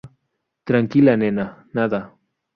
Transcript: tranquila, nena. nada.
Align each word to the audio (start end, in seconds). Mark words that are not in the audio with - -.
tranquila, 0.63 1.15
nena. 1.15 1.67
nada. 1.77 2.01